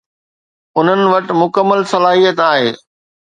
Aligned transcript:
انهن 0.79 1.01
وٽ 1.11 1.27
مڪمل 1.41 1.79
صلاحيت 1.93 2.37
آهي 2.49 2.67